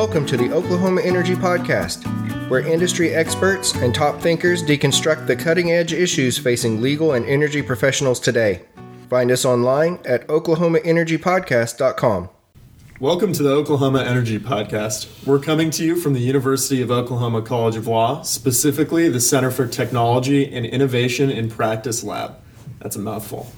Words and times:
welcome 0.00 0.24
to 0.24 0.38
the 0.38 0.50
Oklahoma 0.50 1.02
Energy 1.02 1.34
Podcast, 1.34 2.06
where 2.48 2.66
industry 2.66 3.14
experts 3.14 3.74
and 3.74 3.94
top 3.94 4.18
thinkers 4.18 4.62
deconstruct 4.62 5.26
the 5.26 5.36
cutting 5.36 5.72
edge 5.72 5.92
issues 5.92 6.38
facing 6.38 6.80
legal 6.80 7.12
and 7.12 7.26
energy 7.26 7.60
professionals 7.60 8.18
today. 8.18 8.62
Find 9.10 9.30
us 9.30 9.44
online 9.44 9.98
at 10.06 10.26
oklahomaenergypodcast.com. 10.28 12.30
Welcome 12.98 13.34
to 13.34 13.42
the 13.42 13.52
Oklahoma 13.52 14.02
Energy 14.02 14.38
Podcast. 14.38 15.26
We're 15.26 15.38
coming 15.38 15.68
to 15.72 15.84
you 15.84 15.96
from 15.96 16.14
the 16.14 16.20
University 16.20 16.80
of 16.80 16.90
Oklahoma 16.90 17.42
College 17.42 17.76
of 17.76 17.86
Law, 17.86 18.22
specifically 18.22 19.06
the 19.10 19.20
Center 19.20 19.50
for 19.50 19.66
Technology 19.66 20.50
and 20.50 20.64
Innovation 20.64 21.28
in 21.28 21.50
Practice 21.50 22.02
Lab. 22.02 22.36
That's 22.78 22.96
a 22.96 23.00
mouthful. 23.00 23.52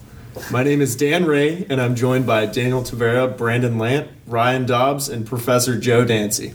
My 0.50 0.62
name 0.62 0.80
is 0.80 0.96
Dan 0.96 1.26
Ray, 1.26 1.66
and 1.68 1.78
I'm 1.78 1.94
joined 1.94 2.26
by 2.26 2.46
Daniel 2.46 2.82
Tavera, 2.82 3.36
Brandon 3.36 3.76
Lant, 3.76 4.08
Ryan 4.26 4.64
Dobbs, 4.64 5.10
and 5.10 5.26
Professor 5.26 5.78
Joe 5.78 6.06
Dancy. 6.06 6.54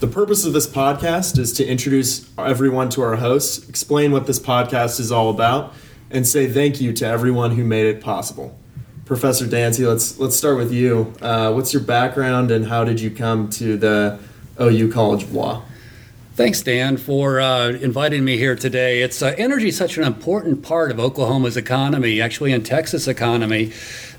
The 0.00 0.08
purpose 0.08 0.44
of 0.44 0.52
this 0.52 0.66
podcast 0.66 1.38
is 1.38 1.52
to 1.54 1.64
introduce 1.64 2.28
everyone 2.36 2.88
to 2.90 3.02
our 3.02 3.14
hosts, 3.16 3.68
explain 3.68 4.10
what 4.10 4.26
this 4.26 4.40
podcast 4.40 4.98
is 4.98 5.12
all 5.12 5.30
about, 5.30 5.74
and 6.10 6.26
say 6.26 6.50
thank 6.50 6.80
you 6.80 6.92
to 6.94 7.06
everyone 7.06 7.52
who 7.52 7.62
made 7.62 7.86
it 7.86 8.00
possible. 8.00 8.58
Professor 9.04 9.46
Dancy, 9.46 9.86
let's 9.86 10.18
let's 10.18 10.34
start 10.34 10.56
with 10.56 10.72
you. 10.72 11.14
Uh, 11.22 11.52
what's 11.52 11.72
your 11.72 11.82
background, 11.82 12.50
and 12.50 12.66
how 12.66 12.82
did 12.82 13.00
you 13.00 13.12
come 13.12 13.48
to 13.50 13.76
the 13.76 14.18
OU 14.60 14.90
College 14.90 15.22
of 15.22 15.32
Law? 15.32 15.62
Thanks, 16.36 16.62
Dan, 16.62 16.96
for 16.96 17.40
uh, 17.40 17.68
inviting 17.68 18.24
me 18.24 18.36
here 18.36 18.56
today. 18.56 19.02
It's 19.02 19.22
uh, 19.22 19.36
energy 19.38 19.68
is 19.68 19.76
such 19.76 19.96
an 19.98 20.02
important 20.02 20.64
part 20.64 20.90
of 20.90 20.98
Oklahoma's 20.98 21.56
economy, 21.56 22.20
actually, 22.20 22.50
in 22.50 22.64
Texas 22.64 23.06
economy, 23.06 23.70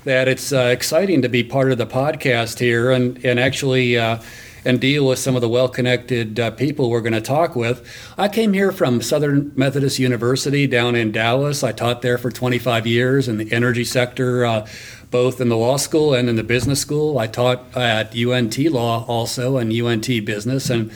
that 0.04 0.26
it's 0.26 0.50
uh, 0.50 0.70
exciting 0.72 1.20
to 1.20 1.28
be 1.28 1.44
part 1.44 1.70
of 1.70 1.76
the 1.76 1.84
podcast 1.86 2.58
here 2.58 2.90
and 2.90 3.22
and 3.22 3.38
actually. 3.38 3.98
Uh, 3.98 4.22
and 4.64 4.80
deal 4.80 5.06
with 5.06 5.16
some 5.16 5.36
of 5.36 5.40
the 5.42 5.48
well-connected 5.48 6.40
uh, 6.40 6.50
people 6.50 6.90
we're 6.90 7.00
going 7.00 7.12
to 7.12 7.20
talk 7.20 7.54
with. 7.54 7.88
I 8.18 8.26
came 8.26 8.52
here 8.52 8.72
from 8.72 9.00
Southern 9.00 9.52
Methodist 9.54 10.00
University 10.00 10.66
down 10.66 10.96
in 10.96 11.12
Dallas. 11.12 11.62
I 11.62 11.70
taught 11.70 12.02
there 12.02 12.18
for 12.18 12.32
25 12.32 12.84
years 12.84 13.28
in 13.28 13.36
the 13.36 13.52
energy 13.52 13.84
sector, 13.84 14.44
uh, 14.44 14.66
both 15.12 15.40
in 15.40 15.50
the 15.50 15.56
law 15.56 15.76
school 15.76 16.14
and 16.14 16.28
in 16.28 16.34
the 16.34 16.42
business 16.42 16.80
school. 16.80 17.16
I 17.16 17.28
taught 17.28 17.76
at 17.76 18.16
UNT 18.16 18.58
Law 18.58 19.04
also 19.06 19.56
and 19.56 19.72
UNT 19.72 20.06
Business, 20.24 20.68
and 20.68 20.90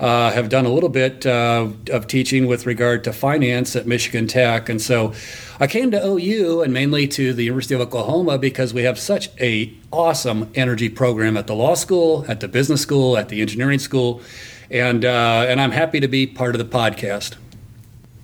uh, 0.00 0.32
have 0.32 0.48
done 0.48 0.64
a 0.64 0.70
little 0.70 0.88
bit 0.88 1.26
uh, 1.26 1.68
of 1.92 2.06
teaching 2.06 2.46
with 2.46 2.64
regard 2.64 3.04
to 3.04 3.12
finance 3.12 3.76
at 3.76 3.86
Michigan 3.86 4.26
Tech. 4.26 4.70
And 4.70 4.80
so 4.80 5.12
I 5.60 5.66
came 5.66 5.90
to 5.90 6.02
OU 6.02 6.62
and 6.62 6.72
mainly 6.72 7.06
to 7.08 7.34
the 7.34 7.44
University 7.44 7.74
of 7.74 7.82
Oklahoma 7.82 8.38
because 8.38 8.72
we 8.72 8.82
have 8.84 8.98
such 8.98 9.28
a 9.38 9.72
awesome 9.92 10.50
energy 10.54 10.88
program 10.88 11.36
at 11.36 11.46
the 11.46 11.54
law 11.54 11.74
school, 11.74 12.24
at 12.28 12.40
the 12.40 12.48
business 12.48 12.80
school, 12.80 13.18
at 13.18 13.28
the 13.28 13.42
engineering 13.42 13.78
school. 13.78 14.22
And, 14.70 15.04
uh, 15.04 15.44
and 15.46 15.60
I'm 15.60 15.72
happy 15.72 16.00
to 16.00 16.08
be 16.08 16.26
part 16.26 16.54
of 16.54 16.58
the 16.58 16.78
podcast. 16.78 17.36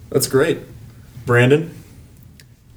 That's 0.08 0.28
great. 0.28 0.58
Brandon? 1.26 1.74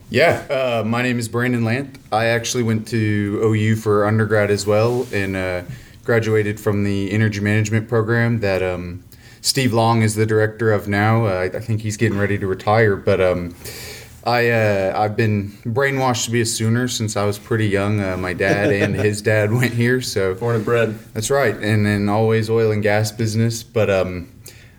Yeah, 0.09 0.45
uh, 0.49 0.83
my 0.85 1.03
name 1.03 1.19
is 1.19 1.29
Brandon 1.29 1.63
Lant. 1.63 1.99
I 2.11 2.25
actually 2.25 2.63
went 2.63 2.87
to 2.89 3.39
OU 3.43 3.75
for 3.77 4.05
undergrad 4.05 4.49
as 4.49 4.65
well 4.65 5.07
and 5.13 5.35
uh, 5.37 5.61
graduated 6.09 6.59
from 6.59 6.83
the 6.85 7.11
energy 7.11 7.39
management 7.39 7.87
program 7.87 8.39
that 8.39 8.63
um, 8.63 9.03
Steve 9.41 9.73
Long 9.73 10.01
is 10.01 10.15
the 10.15 10.25
director 10.25 10.71
of 10.71 10.87
now. 10.87 11.27
Uh, 11.27 11.51
I 11.53 11.59
think 11.59 11.81
he's 11.81 11.97
getting 11.97 12.17
ready 12.17 12.35
to 12.39 12.47
retire, 12.47 12.95
but 12.95 13.21
um, 13.21 13.53
I 14.23 14.49
uh, 14.49 14.99
I've 14.99 15.15
been 15.15 15.49
brainwashed 15.65 16.25
to 16.25 16.31
be 16.31 16.41
a 16.41 16.47
Sooner 16.47 16.87
since 16.87 17.15
I 17.15 17.25
was 17.25 17.37
pretty 17.37 17.67
young. 17.67 18.01
Uh, 18.01 18.17
my 18.17 18.33
dad 18.33 18.71
and 18.81 18.95
his 18.95 19.21
dad 19.21 19.51
went 19.51 19.73
here, 19.75 20.01
so 20.01 20.33
born 20.33 20.55
and 20.55 20.65
bred. 20.65 20.97
That's 21.13 21.29
right, 21.29 21.55
and 21.55 21.85
then 21.85 22.09
always 22.09 22.49
oil 22.49 22.71
and 22.71 22.81
gas 22.81 23.11
business. 23.11 23.61
But 23.61 23.91
um, 23.91 24.33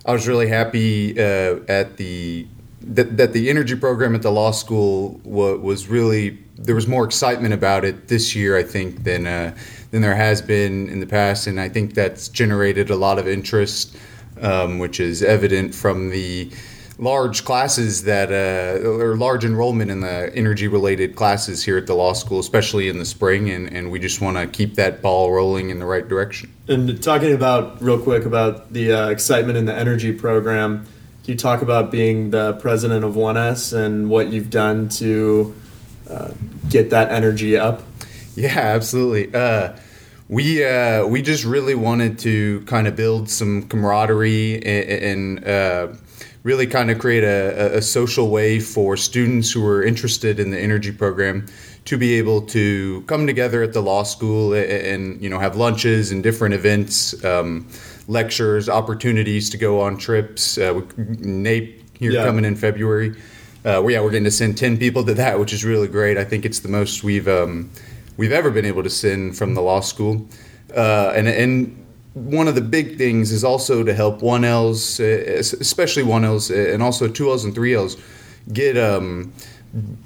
I 0.05 0.13
was 0.13 0.27
really 0.27 0.49
happy 0.49 1.13
uh, 1.17 1.61
at 1.69 1.97
the 1.97 2.49
that, 2.83 3.17
that 3.17 3.33
the 3.33 3.51
energy 3.51 3.77
program 3.77 4.15
at 4.15 4.23
the 4.23 4.31
law 4.31 4.51
school 4.51 5.21
was 5.25 5.89
really 5.89 6.39
there 6.57 6.75
was 6.75 6.87
more 6.87 7.05
excitement 7.05 7.55
about 7.55 7.85
it 7.85 8.09
this 8.09 8.35
year, 8.35 8.57
I 8.57 8.63
think, 8.63 9.05
than 9.05 9.27
uh, 9.27 9.57
than 9.91 10.03
there 10.03 10.15
has 10.15 10.43
been 10.43 10.89
in 10.89 11.01
the 11.01 11.07
past, 11.07 11.47
and 11.47 11.61
I 11.61 11.69
think 11.69 11.95
that's 11.95 12.29
generated 12.29 12.91
a 12.91 12.97
lot 12.97 13.19
of 13.19 13.27
interest, 13.27 13.97
um, 14.41 14.79
which 14.79 15.01
is 15.01 15.23
evident 15.23 15.75
from 15.75 16.11
the 16.11 16.51
large 16.99 17.47
classes 17.47 18.05
that 18.05 18.31
uh, 18.31 18.87
or 18.87 19.17
large 19.17 19.45
enrollment 19.45 19.91
in 19.91 20.01
the 20.01 20.31
energy 20.35 20.69
related 20.69 21.17
classes 21.17 21.65
here 21.65 21.79
at 21.79 21.87
the 21.87 21.95
law 21.95 22.13
school, 22.13 22.39
especially 22.39 22.89
in 22.89 22.99
the 22.99 23.07
spring, 23.07 23.51
and, 23.51 23.73
and 23.73 23.91
we 23.91 23.99
just 23.99 24.21
want 24.21 24.37
to 24.37 24.47
keep 24.47 24.75
that 24.75 25.01
ball 25.01 25.33
rolling 25.33 25.71
in 25.71 25.79
the 25.79 25.87
right 25.87 26.07
direction. 26.07 26.53
And 26.69 27.03
talking 27.03 27.33
about 27.33 27.83
real 27.83 27.99
quick 27.99 28.27
about 28.27 28.73
the 28.73 28.93
uh, 28.93 29.09
excitement 29.09 29.57
in 29.57 29.65
the 29.65 29.75
energy 29.75 30.13
program, 30.13 30.87
you 31.31 31.37
talk 31.37 31.63
about 31.63 31.91
being 31.91 32.31
the 32.31 32.55
president 32.55 33.05
of 33.05 33.15
1S 33.15 33.73
and 33.73 34.11
what 34.11 34.33
you've 34.33 34.51
done 34.51 34.89
to 34.91 35.55
uh, 36.09 36.33
get 36.69 36.91
that 36.91 37.11
energy 37.11 37.57
up? 37.57 37.83
Yeah, 38.35 38.59
absolutely. 38.59 39.35
Uh, 39.35 39.77
we 40.29 40.65
uh, 40.65 41.07
we 41.07 41.23
just 41.23 41.45
really 41.45 41.75
wanted 41.75 42.19
to 42.21 42.61
kind 42.63 42.87
of 42.87 42.95
build 42.95 43.29
some 43.29 43.65
camaraderie 43.65 44.57
and, 44.57 44.89
and 45.41 45.49
uh, 45.49 45.89
really 46.43 46.67
kind 46.67 46.91
of 46.91 46.99
create 46.99 47.25
a, 47.25 47.77
a, 47.77 47.83
social 47.83 48.31
way 48.31 48.61
for 48.61 48.97
students 48.97 49.51
who 49.51 49.67
are 49.67 49.83
interested 49.83 50.41
in 50.41 50.51
the 50.51 50.59
energy 50.59 50.93
program 50.93 51.47
to 51.85 51.99
be 51.99 52.15
able 52.15 52.43
to 52.43 53.03
come 53.03 53.27
together 53.27 53.63
at 53.63 53.73
the 53.73 53.83
law 53.83 54.05
school 54.05 54.55
and, 54.55 54.71
and 54.71 55.23
you 55.23 55.29
know 55.29 55.39
have 55.39 55.57
lunches 55.57 56.13
and 56.13 56.23
different 56.23 56.55
events, 56.55 57.23
um, 57.25 57.67
lectures, 58.11 58.69
opportunities 58.69 59.49
to 59.51 59.57
go 59.57 59.81
on 59.81 59.97
trips. 59.97 60.59
Uh, 60.59 60.83
NAPE 60.97 61.83
here 61.99 62.13
yeah. 62.13 62.25
coming 62.25 62.45
in 62.45 62.57
February. 62.57 63.15
Uh, 63.65 63.87
yeah, 63.87 64.01
we're 64.01 64.11
getting 64.11 64.25
to 64.25 64.31
send 64.31 64.59
ten 64.59 64.77
people 64.77 65.05
to 65.05 65.15
that, 65.15 65.39
which 65.39 65.53
is 65.53 65.65
really 65.65 65.89
great. 65.89 66.19
I 66.19 66.25
think 66.25 66.45
it's 66.45 66.61
the 66.61 66.69
most 66.69 67.05
we've 67.05 67.29
um, 67.29 67.71
we've 68.17 68.33
ever 68.33 68.51
been 68.51 68.67
able 68.67 68.83
to 68.83 68.91
send 68.91 69.37
from 69.37 69.55
the 69.55 69.63
law 69.63 69.81
school. 69.81 70.27
Uh, 70.77 71.13
and, 71.17 71.27
and 71.29 71.87
one 72.15 72.49
of 72.49 72.55
the 72.55 72.61
big 72.61 72.99
things 72.99 73.33
is 73.33 73.45
also 73.45 73.83
to 73.83 73.95
help 73.95 74.21
1Ls, 74.21 75.01
uh, 75.01 75.39
especially 75.61 76.03
1Ls, 76.03 76.51
uh, 76.51 76.73
and 76.73 76.83
also 76.83 77.09
2Ls 77.09 77.45
and 77.45 77.55
3Ls, 77.55 78.01
get 78.53 78.77
um, 78.77 79.33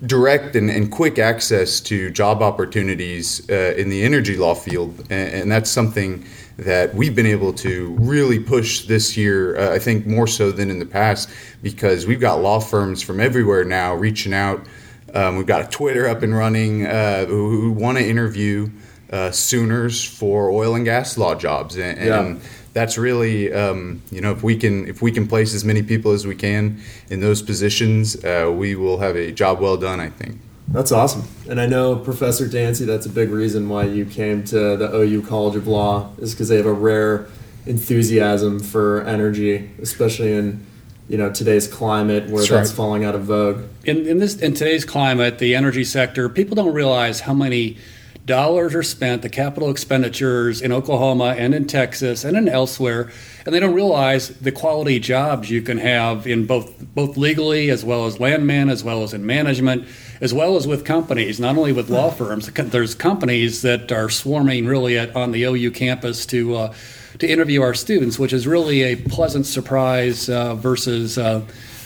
direct 0.04 0.56
and, 0.56 0.70
and, 0.70 0.92
quick 0.92 1.18
access 1.18 1.80
to 1.80 2.10
job 2.10 2.42
opportunities 2.42 3.48
uh, 3.48 3.74
in 3.78 3.88
the 3.88 4.02
energy 4.02 4.36
law 4.36 4.54
field. 4.54 4.98
And, 5.10 5.34
and, 5.34 5.50
that's 5.50 5.70
something 5.70 6.26
that 6.58 6.94
we've 6.94 7.16
been 7.16 7.26
able 7.26 7.52
to 7.54 7.96
really 7.98 8.38
push 8.38 8.86
this 8.86 9.16
year, 9.16 9.56
uh, 9.56 9.74
I 9.74 9.78
think 9.78 10.06
more 10.06 10.26
so 10.26 10.52
than 10.52 10.68
in 10.68 10.78
the 10.78 10.86
past, 10.86 11.30
because 11.62 12.06
we've 12.06 12.20
got 12.20 12.42
law 12.42 12.60
firms 12.60 13.00
from 13.00 13.20
everywhere 13.20 13.64
now 13.64 13.94
reaching 13.94 14.34
out 14.34 14.66
um, 15.14 15.36
we've 15.36 15.46
got 15.46 15.62
a 15.62 15.68
Twitter 15.68 16.08
up 16.08 16.22
and 16.22 16.34
running 16.34 16.86
uh, 16.86 17.24
who, 17.26 17.60
who 17.60 17.72
want 17.72 17.98
to 17.98 18.06
interview 18.06 18.68
uh, 19.14 19.30
Sooners 19.30 20.04
for 20.04 20.50
oil 20.50 20.74
and 20.74 20.84
gas 20.84 21.16
law 21.16 21.36
jobs, 21.36 21.76
and, 21.76 21.98
and 21.98 22.36
yeah. 22.36 22.48
that's 22.72 22.98
really 22.98 23.52
um, 23.52 24.02
you 24.10 24.20
know 24.20 24.32
if 24.32 24.42
we 24.42 24.56
can 24.56 24.88
if 24.88 25.00
we 25.00 25.12
can 25.12 25.28
place 25.28 25.54
as 25.54 25.64
many 25.64 25.84
people 25.84 26.10
as 26.10 26.26
we 26.26 26.34
can 26.34 26.80
in 27.10 27.20
those 27.20 27.40
positions, 27.40 28.22
uh, 28.24 28.52
we 28.52 28.74
will 28.74 28.98
have 28.98 29.14
a 29.14 29.30
job 29.30 29.60
well 29.60 29.76
done. 29.76 30.00
I 30.00 30.08
think. 30.08 30.40
That's 30.66 30.90
awesome, 30.90 31.22
and 31.48 31.60
I 31.60 31.66
know 31.66 31.94
Professor 31.94 32.48
Dancy. 32.48 32.84
That's 32.84 33.06
a 33.06 33.10
big 33.10 33.30
reason 33.30 33.68
why 33.68 33.84
you 33.84 34.04
came 34.04 34.42
to 34.46 34.76
the 34.76 34.92
OU 34.92 35.22
College 35.22 35.54
of 35.54 35.68
Law 35.68 36.10
is 36.18 36.32
because 36.32 36.48
they 36.48 36.56
have 36.56 36.66
a 36.66 36.72
rare 36.72 37.28
enthusiasm 37.66 38.58
for 38.58 39.02
energy, 39.02 39.70
especially 39.80 40.32
in 40.32 40.66
you 41.08 41.18
know 41.18 41.30
today's 41.30 41.68
climate 41.68 42.24
where 42.24 42.38
that's, 42.38 42.50
that's 42.50 42.70
right. 42.70 42.76
falling 42.76 43.04
out 43.04 43.14
of 43.14 43.22
vogue. 43.22 43.62
In, 43.84 44.08
in 44.08 44.18
this 44.18 44.40
in 44.40 44.54
today's 44.54 44.84
climate, 44.84 45.38
the 45.38 45.54
energy 45.54 45.84
sector, 45.84 46.28
people 46.28 46.56
don't 46.56 46.74
realize 46.74 47.20
how 47.20 47.34
many 47.34 47.76
dollars 48.24 48.74
are 48.74 48.82
spent, 48.82 49.22
the 49.22 49.28
capital 49.28 49.70
expenditures 49.70 50.60
in 50.62 50.72
Oklahoma 50.72 51.34
and 51.36 51.54
in 51.54 51.66
Texas 51.66 52.24
and 52.24 52.36
in 52.36 52.48
elsewhere, 52.48 53.10
and 53.44 53.54
they 53.54 53.60
don't 53.60 53.74
realize 53.74 54.28
the 54.28 54.52
quality 54.52 54.98
jobs 54.98 55.50
you 55.50 55.60
can 55.62 55.78
have 55.78 56.26
in 56.26 56.46
both 56.46 56.94
both 56.94 57.16
legally 57.16 57.70
as 57.70 57.84
well 57.84 58.06
as 58.06 58.18
landman 58.20 58.70
as 58.70 58.82
well 58.82 59.02
as 59.02 59.12
in 59.12 59.26
management 59.26 59.86
as 60.20 60.32
well 60.32 60.56
as 60.56 60.66
with 60.66 60.84
companies, 60.84 61.38
not 61.38 61.56
only 61.56 61.72
with 61.72 61.90
law 61.90 62.10
firms. 62.10 62.46
There's 62.50 62.94
companies 62.94 63.62
that 63.62 63.92
are 63.92 64.08
swarming 64.08 64.64
really 64.64 64.96
at, 64.96 65.14
on 65.14 65.32
the 65.32 65.42
OU 65.42 65.72
campus 65.72 66.24
to 66.26 66.56
uh, 66.56 66.74
to 67.18 67.28
interview 67.28 67.62
our 67.62 67.74
students, 67.74 68.18
which 68.18 68.32
is 68.32 68.46
really 68.46 68.82
a 68.82 68.96
pleasant 68.96 69.46
surprise 69.46 70.28
uh, 70.28 70.54
versus 70.54 71.18
uh, 71.18 71.40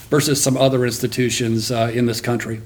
versus 0.09 0.43
some 0.43 0.57
other 0.57 0.85
institutions 0.85 1.71
uh, 1.71 1.91
in 1.93 2.07
this 2.07 2.21
country. 2.21 2.61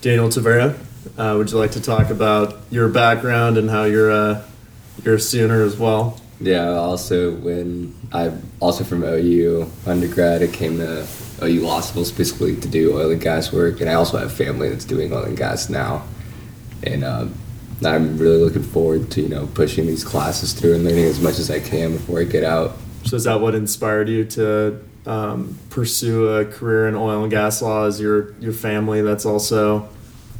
Daniel 0.00 0.28
Tavera, 0.28 0.78
uh, 1.18 1.34
would 1.36 1.50
you 1.50 1.58
like 1.58 1.72
to 1.72 1.82
talk 1.82 2.10
about 2.10 2.58
your 2.70 2.88
background 2.88 3.56
and 3.56 3.70
how 3.70 3.84
you're 3.84 4.10
a 4.10 4.44
you're 5.04 5.14
a 5.14 5.20
Sooner 5.20 5.62
as 5.62 5.76
well? 5.76 6.20
Yeah, 6.40 6.68
also 6.70 7.34
when 7.34 7.94
I'm 8.12 8.42
also 8.60 8.84
from 8.84 9.02
OU 9.04 9.70
undergrad, 9.86 10.42
I 10.42 10.46
came 10.46 10.78
to 10.78 11.06
OU 11.42 11.60
Law 11.62 11.80
School 11.80 12.04
specifically 12.04 12.56
to 12.56 12.68
do 12.68 12.96
oil 12.96 13.10
and 13.10 13.20
gas 13.20 13.52
work, 13.52 13.80
and 13.80 13.90
I 13.90 13.94
also 13.94 14.18
have 14.18 14.32
family 14.32 14.68
that's 14.68 14.84
doing 14.84 15.12
oil 15.12 15.24
and 15.24 15.36
gas 15.36 15.68
now, 15.68 16.04
and. 16.82 17.04
Um, 17.04 17.34
I'm 17.82 18.18
really 18.18 18.36
looking 18.36 18.62
forward 18.62 19.10
to 19.12 19.22
you 19.22 19.28
know 19.28 19.46
pushing 19.54 19.86
these 19.86 20.04
classes 20.04 20.52
through 20.52 20.74
and 20.74 20.84
learning 20.84 21.04
as 21.04 21.18
much 21.20 21.38
as 21.38 21.50
I 21.50 21.60
can 21.60 21.92
before 21.92 22.20
I 22.20 22.24
get 22.24 22.44
out. 22.44 22.76
So 23.04 23.16
is 23.16 23.24
that 23.24 23.40
what 23.40 23.54
inspired 23.54 24.08
you 24.08 24.24
to 24.26 24.80
um, 25.06 25.58
pursue 25.70 26.28
a 26.28 26.44
career 26.44 26.88
in 26.88 26.94
oil 26.94 27.22
and 27.22 27.30
gas 27.30 27.62
law? 27.62 27.86
Is 27.86 27.98
your 27.98 28.34
your 28.34 28.52
family 28.52 29.00
that's 29.00 29.24
also 29.24 29.88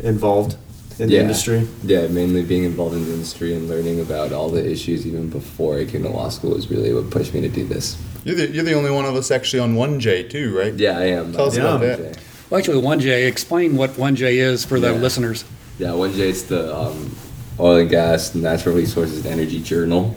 involved 0.02 0.56
in 0.99 1.08
the 1.08 1.19
industry? 1.19 1.67
Yeah, 1.82 2.06
mainly 2.08 2.43
being 2.43 2.64
involved 2.64 2.94
in 2.94 3.05
the 3.05 3.12
industry 3.12 3.55
and 3.55 3.69
learning 3.69 4.00
about 4.00 4.32
all 4.32 4.49
the 4.50 4.64
issues 4.69 5.06
even 5.06 5.29
before 5.31 5.79
I 5.79 5.85
came 5.85 6.02
to 6.02 6.08
law 6.08 6.29
school 6.29 6.50
was 6.52 6.70
really 6.70 6.93
what 6.93 7.11
pushed 7.11 7.32
me 7.35 7.41
to 7.43 7.49
do 7.49 7.64
this. 7.67 7.97
You're 8.25 8.35
the, 8.37 8.49
you're 8.50 8.64
the 8.64 8.75
only 8.75 8.91
one 8.91 9.06
of 9.06 9.14
us 9.17 9.31
actually 9.31 9.61
on 9.61 9.75
1J 9.75 10.29
too, 10.31 10.56
right? 10.56 10.75
Yeah, 10.75 10.99
I 10.99 11.05
am. 11.05 11.32
Tell 11.32 11.47
us 11.47 11.56
about 11.56 11.81
that. 11.81 12.19
Well, 12.50 12.58
actually, 12.58 12.82
1J, 12.82 13.26
explain 13.29 13.76
what 13.76 13.91
1J 13.91 14.32
is 14.35 14.64
for 14.64 14.79
the 14.81 14.93
Yeah. 14.93 14.99
listeners. 14.99 15.44
Yeah, 15.79 15.88
1J 15.91 16.19
is 16.19 16.44
the 16.47 16.76
um, 16.76 17.17
Oil 17.58 17.76
and 17.76 17.88
Gas 17.91 18.35
Natural 18.35 18.75
Resources 18.75 19.25
and 19.25 19.26
Energy 19.26 19.61
Journal, 19.62 20.14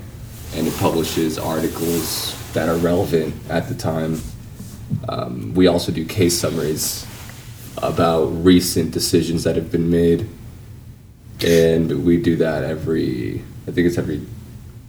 and 0.56 0.68
it 0.68 0.75
publishes 0.77 1.38
articles 1.38 2.35
that 2.53 2.68
are 2.68 2.75
relevant 2.77 3.33
at 3.50 3.69
the 3.69 3.75
time. 3.75 4.19
Um, 5.07 5.53
we 5.53 5.68
also 5.68 5.91
do 5.91 6.03
case 6.06 6.38
summaries 6.38 7.06
about 7.83 8.25
recent 8.27 8.91
decisions 8.91 9.44
that 9.44 9.56
have 9.56 9.71
been 9.71 9.89
made, 9.89 10.27
and 11.45 12.06
we 12.06 12.18
do 12.18 12.35
that 12.38 12.63
every, 12.63 13.44
I 13.68 13.71
think 13.71 13.88
it's 13.88 13.97
every 13.97 14.25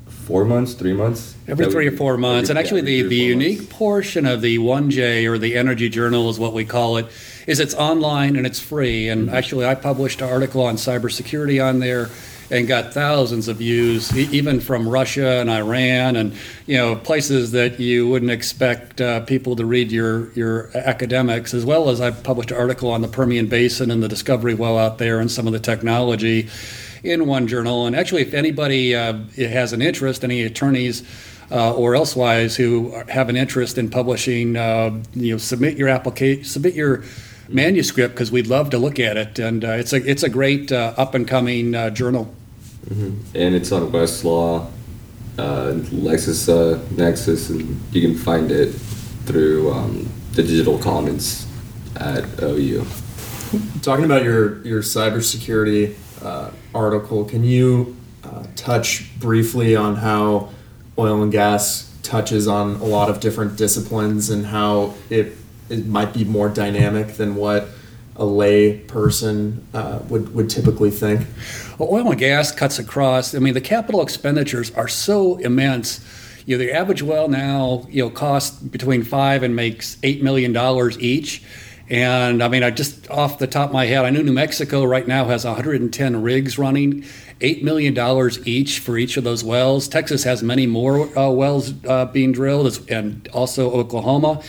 four 0.06 0.44
months, 0.44 0.74
three 0.74 0.92
months. 0.92 1.36
Every 1.46 1.66
three 1.66 1.86
or 1.86 1.96
four 1.96 2.16
months. 2.16 2.50
And 2.50 2.58
actually, 2.58 2.80
every 2.80 3.02
the, 3.02 3.08
the 3.08 3.16
unique 3.16 3.58
months. 3.58 3.72
portion 3.72 4.26
of 4.26 4.40
the 4.40 4.58
1J 4.58 5.28
or 5.28 5.38
the 5.38 5.56
Energy 5.56 5.88
Journal 5.88 6.30
is 6.30 6.38
what 6.38 6.52
we 6.52 6.64
call 6.64 6.96
it, 6.96 7.06
is 7.46 7.60
it's 7.60 7.74
online 7.74 8.36
and 8.36 8.46
it's 8.46 8.60
free. 8.60 9.08
And 9.08 9.26
Mm-hmm. 9.26 9.34
actually, 9.34 9.66
I 9.66 9.74
published 9.74 10.20
an 10.20 10.28
article 10.28 10.62
on 10.62 10.76
cybersecurity 10.76 11.64
on 11.64 11.80
there 11.80 12.10
and 12.50 12.68
got 12.68 12.92
thousands 12.92 13.48
of 13.48 13.56
views, 13.56 14.14
even 14.16 14.60
from 14.60 14.86
Russia 14.86 15.40
and 15.40 15.48
Iran 15.50 16.16
and, 16.16 16.34
you 16.66 16.76
know, 16.76 16.94
places 16.94 17.52
that 17.52 17.80
you 17.80 18.06
wouldn't 18.06 18.30
expect 18.30 19.00
uh, 19.00 19.20
people 19.20 19.56
to 19.56 19.64
read 19.64 19.90
your, 19.90 20.30
your 20.32 20.70
academics, 20.76 21.54
as 21.54 21.64
well 21.64 21.88
as 21.88 22.02
I 22.02 22.10
published 22.10 22.50
an 22.50 22.58
article 22.58 22.90
on 22.90 23.00
the 23.00 23.08
Permian 23.08 23.46
Basin 23.46 23.90
and 23.90 24.02
the 24.02 24.08
discovery 24.08 24.54
well 24.54 24.76
out 24.76 24.98
there 24.98 25.20
and 25.20 25.30
some 25.30 25.46
of 25.46 25.54
the 25.54 25.58
technology 25.58 26.48
in 27.02 27.26
one 27.26 27.46
journal. 27.46 27.86
And 27.86 27.96
actually, 27.96 28.22
if 28.22 28.34
anybody 28.34 28.94
uh, 28.94 29.14
has 29.36 29.72
an 29.72 29.80
interest, 29.80 30.22
any 30.22 30.42
attorneys 30.42 31.02
uh, 31.50 31.74
or 31.74 31.94
elsewise 31.94 32.56
who 32.56 32.94
have 33.08 33.30
an 33.30 33.36
interest 33.36 33.78
in 33.78 33.88
publishing, 33.88 34.56
uh, 34.56 35.00
you 35.14 35.32
know, 35.32 35.38
submit 35.38 35.78
your 35.78 35.88
application, 35.88 36.44
submit 36.44 36.74
your 36.74 37.04
manuscript 37.48 38.14
because 38.14 38.30
we'd 38.30 38.46
love 38.46 38.70
to 38.70 38.78
look 38.78 38.98
at 38.98 39.16
it. 39.16 39.38
And 39.38 39.64
uh, 39.64 39.72
it's 39.72 39.92
a 39.92 39.96
it's 40.08 40.22
a 40.22 40.28
great 40.28 40.72
uh, 40.72 40.94
up 40.96 41.14
and 41.14 41.26
coming 41.26 41.74
uh, 41.74 41.90
journal. 41.90 42.34
and 43.34 43.54
it's 43.54 43.72
on 43.72 43.90
Westlaw, 43.90 44.70
uh, 45.38 45.72
Lexis 45.90 46.48
uh, 46.48 46.78
Nexis, 46.94 47.50
and 47.50 47.80
you 47.92 48.02
can 48.02 48.16
find 48.16 48.50
it 48.50 48.72
through 49.24 49.72
um, 49.72 50.08
the 50.32 50.42
Digital 50.42 50.78
Commons 50.78 51.46
at 51.96 52.24
OU. 52.42 52.84
Talking 53.82 54.04
about 54.04 54.22
your 54.22 54.64
your 54.66 54.82
cybersecurity 54.82 55.94
uh, 56.22 56.50
article, 56.74 57.24
can 57.24 57.44
you 57.44 57.96
uh, 58.24 58.44
touch 58.56 59.18
briefly 59.18 59.76
on 59.76 59.96
how 59.96 60.50
oil 60.98 61.22
and 61.22 61.32
gas 61.32 61.90
touches 62.02 62.46
on 62.46 62.76
a 62.76 62.84
lot 62.84 63.08
of 63.08 63.20
different 63.20 63.56
disciplines 63.56 64.30
and 64.30 64.46
how 64.46 64.94
it 65.10 65.36
it 65.80 65.86
might 65.86 66.12
be 66.12 66.24
more 66.24 66.48
dynamic 66.48 67.14
than 67.14 67.36
what 67.36 67.68
a 68.16 68.24
lay 68.24 68.78
person 68.78 69.66
uh, 69.74 70.00
would 70.08 70.34
would 70.34 70.48
typically 70.48 70.90
think? 70.90 71.26
Well, 71.78 71.88
oil 71.90 72.10
and 72.10 72.18
gas 72.18 72.52
cuts 72.52 72.78
across. 72.78 73.34
I 73.34 73.38
mean, 73.38 73.54
the 73.54 73.60
capital 73.60 74.02
expenditures 74.02 74.70
are 74.74 74.88
so 74.88 75.36
immense. 75.38 76.04
You 76.46 76.56
know, 76.56 76.64
the 76.64 76.72
average 76.72 77.02
well 77.02 77.28
now, 77.28 77.86
you 77.88 78.04
know, 78.04 78.10
costs 78.10 78.60
between 78.60 79.02
five 79.02 79.42
and 79.42 79.56
makes 79.56 79.96
eight 80.02 80.22
million 80.22 80.52
dollars 80.52 80.98
each. 81.00 81.42
And 81.90 82.42
I 82.42 82.48
mean, 82.48 82.62
I 82.62 82.70
just 82.70 83.10
off 83.10 83.38
the 83.38 83.46
top 83.46 83.68
of 83.68 83.72
my 83.74 83.86
head, 83.86 84.04
I 84.04 84.10
know 84.10 84.22
New 84.22 84.32
Mexico 84.32 84.84
right 84.84 85.06
now 85.06 85.26
has 85.26 85.44
110 85.44 86.22
rigs 86.22 86.58
running, 86.58 87.04
eight 87.40 87.62
million 87.62 87.92
dollars 87.92 88.46
each 88.46 88.78
for 88.78 88.96
each 88.96 89.16
of 89.16 89.24
those 89.24 89.44
wells. 89.44 89.88
Texas 89.88 90.24
has 90.24 90.42
many 90.42 90.66
more 90.66 91.16
uh, 91.18 91.28
wells 91.30 91.74
uh, 91.86 92.06
being 92.06 92.32
drilled, 92.32 92.90
and 92.90 93.28
also 93.32 93.70
Oklahoma. 93.70 94.42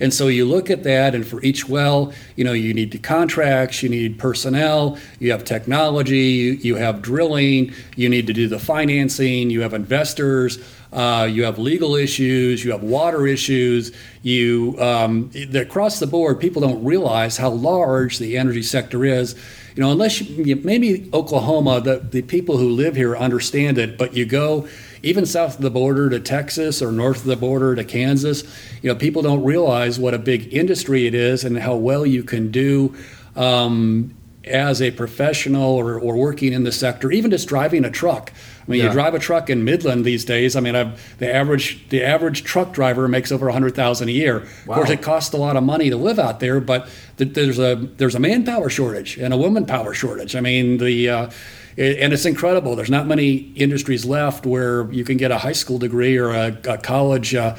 And 0.00 0.14
so 0.14 0.28
you 0.28 0.44
look 0.44 0.70
at 0.70 0.84
that, 0.84 1.14
and 1.14 1.26
for 1.26 1.42
each 1.42 1.68
well, 1.68 2.12
you 2.36 2.44
know, 2.44 2.52
you 2.52 2.72
need 2.72 2.92
the 2.92 2.98
contracts, 2.98 3.82
you 3.82 3.88
need 3.88 4.18
personnel, 4.18 4.98
you 5.18 5.32
have 5.32 5.44
technology, 5.44 6.16
you, 6.16 6.52
you 6.52 6.76
have 6.76 7.02
drilling, 7.02 7.72
you 7.96 8.08
need 8.08 8.26
to 8.28 8.32
do 8.32 8.48
the 8.48 8.58
financing, 8.58 9.50
you 9.50 9.62
have 9.62 9.74
investors, 9.74 10.58
uh, 10.92 11.28
you 11.30 11.44
have 11.44 11.58
legal 11.58 11.94
issues, 11.94 12.64
you 12.64 12.72
have 12.72 12.82
water 12.82 13.26
issues. 13.26 13.92
You 14.22 14.76
um, 14.78 15.30
across 15.54 15.98
the 15.98 16.06
board, 16.06 16.40
people 16.40 16.62
don't 16.62 16.82
realize 16.82 17.36
how 17.36 17.50
large 17.50 18.18
the 18.18 18.38
energy 18.38 18.62
sector 18.62 19.04
is. 19.04 19.34
You 19.74 19.82
know, 19.82 19.92
unless 19.92 20.20
you, 20.20 20.56
maybe 20.56 21.08
Oklahoma, 21.12 21.80
the, 21.80 21.98
the 21.98 22.22
people 22.22 22.56
who 22.56 22.70
live 22.70 22.96
here 22.96 23.16
understand 23.16 23.78
it, 23.78 23.98
but 23.98 24.14
you 24.14 24.24
go 24.24 24.66
even 25.02 25.24
south 25.26 25.56
of 25.56 25.62
the 25.62 25.70
border 25.70 26.08
to 26.10 26.20
Texas 26.20 26.82
or 26.82 26.90
north 26.92 27.18
of 27.18 27.24
the 27.26 27.36
border 27.36 27.74
to 27.74 27.84
Kansas, 27.84 28.42
you 28.82 28.88
know, 28.88 28.94
people 28.94 29.22
don't 29.22 29.44
realize 29.44 29.98
what 29.98 30.14
a 30.14 30.18
big 30.18 30.52
industry 30.52 31.06
it 31.06 31.14
is 31.14 31.44
and 31.44 31.58
how 31.58 31.76
well 31.76 32.04
you 32.06 32.22
can 32.22 32.50
do 32.50 32.94
um, 33.36 34.14
as 34.44 34.80
a 34.80 34.90
professional 34.92 35.74
or, 35.74 35.98
or 36.00 36.16
working 36.16 36.52
in 36.52 36.64
the 36.64 36.72
sector, 36.72 37.10
even 37.12 37.30
just 37.30 37.48
driving 37.48 37.84
a 37.84 37.90
truck. 37.90 38.32
I 38.66 38.70
mean, 38.70 38.80
Yeah. 38.80 38.86
you 38.86 38.92
drive 38.92 39.14
a 39.14 39.18
truck 39.18 39.50
in 39.50 39.62
Midland 39.64 40.04
these 40.04 40.24
days. 40.24 40.56
I 40.56 40.60
mean, 40.60 40.74
I've, 40.74 41.18
the 41.18 41.32
average 41.32 41.86
the 41.90 42.02
average 42.02 42.44
truck 42.44 42.72
driver 42.72 43.08
makes 43.08 43.30
over 43.32 43.48
a 43.48 43.52
hundred 43.52 43.74
thousand 43.74 44.08
a 44.08 44.12
year. 44.12 44.38
Of 44.38 44.66
course, 44.66 44.90
it 44.90 45.02
costs 45.02 45.32
a 45.34 45.38
lot 45.38 45.56
of 45.56 45.62
money 45.64 45.90
to 45.90 45.96
live 45.96 46.18
out 46.18 46.40
there, 46.40 46.60
but 46.60 46.88
th- 47.18 47.32
there's 47.34 47.58
a 47.58 47.76
there's 47.96 48.14
a 48.14 48.20
manpower 48.20 48.68
shortage 48.70 49.16
and 49.18 49.32
a 49.32 49.36
woman 49.36 49.64
power 49.66 49.94
shortage. 49.94 50.34
I 50.36 50.40
mean, 50.40 50.78
the 50.78 51.08
uh, 51.08 51.30
and 51.78 52.12
it's 52.12 52.26
incredible. 52.26 52.74
There's 52.74 52.90
not 52.90 53.06
many 53.06 53.52
industries 53.54 54.04
left 54.04 54.44
where 54.44 54.90
you 54.90 55.04
can 55.04 55.16
get 55.16 55.30
a 55.30 55.38
high 55.38 55.52
school 55.52 55.78
degree 55.78 56.16
or 56.16 56.30
a, 56.30 56.58
a 56.68 56.78
college. 56.78 57.34
Uh, 57.34 57.56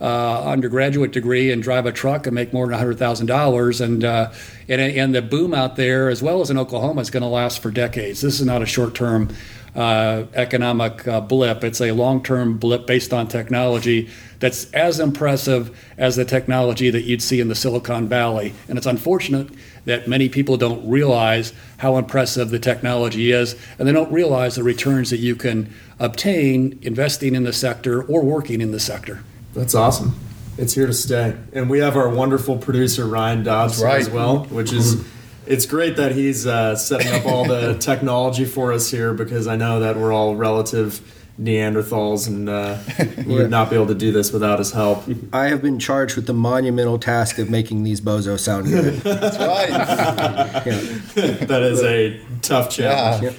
uh, 0.00 0.44
undergraduate 0.44 1.12
degree 1.12 1.52
and 1.52 1.62
drive 1.62 1.86
a 1.86 1.92
truck 1.92 2.26
and 2.26 2.34
make 2.34 2.52
more 2.52 2.66
than 2.66 2.78
hundred 2.78 2.98
thousand 2.98 3.26
dollars, 3.26 3.80
and 3.80 4.04
uh, 4.04 4.32
and 4.68 4.80
and 4.80 5.14
the 5.14 5.22
boom 5.22 5.54
out 5.54 5.76
there, 5.76 6.08
as 6.08 6.22
well 6.22 6.40
as 6.40 6.50
in 6.50 6.58
Oklahoma, 6.58 7.00
is 7.00 7.10
going 7.10 7.22
to 7.22 7.28
last 7.28 7.60
for 7.60 7.70
decades. 7.70 8.20
This 8.20 8.40
is 8.40 8.46
not 8.46 8.62
a 8.62 8.66
short-term 8.66 9.28
uh, 9.74 10.24
economic 10.34 11.06
uh, 11.06 11.20
blip. 11.20 11.62
It's 11.62 11.80
a 11.80 11.92
long-term 11.92 12.58
blip 12.58 12.86
based 12.86 13.12
on 13.12 13.28
technology 13.28 14.08
that's 14.40 14.70
as 14.72 14.98
impressive 14.98 15.76
as 15.98 16.16
the 16.16 16.24
technology 16.24 16.90
that 16.90 17.02
you'd 17.02 17.22
see 17.22 17.40
in 17.40 17.48
the 17.48 17.54
Silicon 17.54 18.08
Valley. 18.08 18.54
And 18.68 18.78
it's 18.78 18.86
unfortunate 18.86 19.48
that 19.84 20.08
many 20.08 20.28
people 20.28 20.56
don't 20.56 20.88
realize 20.88 21.52
how 21.78 21.98
impressive 21.98 22.50
the 22.50 22.58
technology 22.58 23.32
is, 23.32 23.54
and 23.78 23.86
they 23.86 23.92
don't 23.92 24.10
realize 24.10 24.56
the 24.56 24.62
returns 24.62 25.10
that 25.10 25.18
you 25.18 25.36
can 25.36 25.72
obtain 25.98 26.78
investing 26.82 27.34
in 27.34 27.44
the 27.44 27.52
sector 27.52 28.02
or 28.02 28.22
working 28.22 28.60
in 28.60 28.72
the 28.72 28.80
sector. 28.80 29.22
That's 29.54 29.74
awesome. 29.74 30.14
It's 30.58 30.74
here 30.74 30.86
to 30.86 30.92
stay. 30.92 31.36
And 31.52 31.70
we 31.70 31.78
have 31.78 31.96
our 31.96 32.08
wonderful 32.08 32.58
producer 32.58 33.06
Ryan 33.06 33.42
Dobbs 33.42 33.82
right. 33.82 34.00
as 34.00 34.10
well, 34.10 34.44
which 34.44 34.72
is 34.72 35.04
it's 35.46 35.66
great 35.66 35.96
that 35.96 36.12
he's 36.12 36.46
uh, 36.46 36.76
setting 36.76 37.12
up 37.12 37.26
all 37.26 37.44
the 37.44 37.76
technology 37.80 38.44
for 38.44 38.72
us 38.72 38.90
here 38.90 39.12
because 39.14 39.46
I 39.46 39.56
know 39.56 39.80
that 39.80 39.96
we're 39.96 40.12
all 40.12 40.36
relative 40.36 41.00
Neanderthals 41.40 42.28
and 42.28 42.48
uh, 42.48 42.78
we 43.26 43.34
would 43.34 43.50
not 43.50 43.70
be 43.70 43.76
able 43.76 43.86
to 43.86 43.94
do 43.94 44.12
this 44.12 44.32
without 44.32 44.58
his 44.58 44.72
help. 44.72 45.04
I 45.32 45.48
have 45.48 45.62
been 45.62 45.78
charged 45.78 46.16
with 46.16 46.26
the 46.26 46.34
monumental 46.34 46.98
task 46.98 47.38
of 47.38 47.48
making 47.48 47.82
these 47.82 48.00
bozos 48.00 48.40
sound 48.40 48.66
good. 48.66 48.94
That's 49.02 49.38
right. 49.38 49.70
Yeah. 49.70 51.44
That 51.46 51.62
is 51.62 51.82
a 51.82 52.20
tough 52.42 52.70
challenge. 52.70 53.22
Yep. 53.24 53.34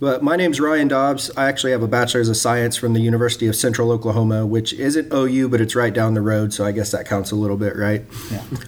But 0.00 0.22
my 0.22 0.36
name's 0.36 0.60
Ryan 0.60 0.88
Dobbs. 0.88 1.30
I 1.36 1.46
actually 1.46 1.72
have 1.72 1.82
a 1.82 1.88
bachelor's 1.88 2.28
of 2.28 2.36
science 2.36 2.76
from 2.76 2.94
the 2.94 3.00
University 3.00 3.46
of 3.46 3.54
Central 3.54 3.92
Oklahoma, 3.92 4.44
which 4.44 4.72
isn't 4.72 5.12
OU, 5.12 5.48
but 5.48 5.60
it's 5.60 5.76
right 5.76 5.92
down 5.92 6.14
the 6.14 6.20
road, 6.20 6.52
so 6.52 6.64
I 6.64 6.72
guess 6.72 6.90
that 6.90 7.06
counts 7.06 7.30
a 7.30 7.36
little 7.36 7.56
bit, 7.56 7.76
right? 7.76 8.04